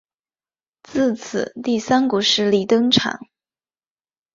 [0.81, 3.19] 自此第三股势力登场。